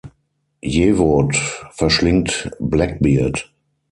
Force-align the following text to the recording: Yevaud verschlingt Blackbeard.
Yevaud 0.63 1.35
verschlingt 1.73 2.49
Blackbeard. 2.59 3.51